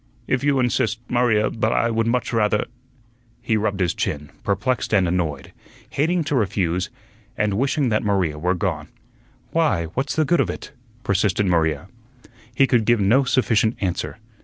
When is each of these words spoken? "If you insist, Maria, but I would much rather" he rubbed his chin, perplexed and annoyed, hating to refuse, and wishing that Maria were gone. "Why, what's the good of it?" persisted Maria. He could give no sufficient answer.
"If 0.25 0.43
you 0.43 0.59
insist, 0.59 0.99
Maria, 1.09 1.51
but 1.51 1.71
I 1.71 1.91
would 1.91 2.07
much 2.07 2.33
rather" 2.33 2.65
he 3.43 3.55
rubbed 3.55 3.81
his 3.81 3.93
chin, 3.93 4.31
perplexed 4.43 4.95
and 4.95 5.07
annoyed, 5.07 5.53
hating 5.91 6.23
to 6.23 6.35
refuse, 6.35 6.89
and 7.37 7.53
wishing 7.53 7.89
that 7.89 8.01
Maria 8.01 8.39
were 8.39 8.55
gone. 8.55 8.87
"Why, 9.51 9.85
what's 9.93 10.15
the 10.15 10.25
good 10.25 10.39
of 10.41 10.49
it?" 10.49 10.71
persisted 11.03 11.45
Maria. 11.45 11.87
He 12.55 12.65
could 12.65 12.85
give 12.85 12.99
no 12.99 13.25
sufficient 13.25 13.77
answer. 13.79 14.17